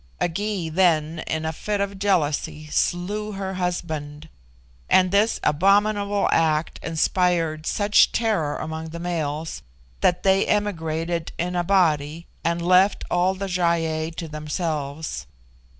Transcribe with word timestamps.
A 0.19 0.27
Gy, 0.27 0.67
then, 0.69 1.19
in 1.27 1.45
a 1.45 1.53
fit 1.53 1.79
of 1.79 1.99
jealousy, 1.99 2.65
slew 2.71 3.33
her 3.33 3.53
husband; 3.53 4.29
and 4.89 5.11
this 5.11 5.39
abominable 5.43 6.27
act 6.31 6.79
inspired 6.81 7.67
such 7.67 8.11
terror 8.11 8.57
among 8.57 8.89
the 8.89 8.99
males 8.99 9.61
that 9.99 10.23
they 10.23 10.47
emigrated 10.47 11.33
in 11.37 11.55
a 11.55 11.63
body 11.63 12.25
and 12.43 12.63
left 12.63 13.03
all 13.11 13.35
the 13.35 13.47
Gy 13.47 13.85
ei 13.85 14.09
to 14.09 14.27
themselves. 14.27 15.27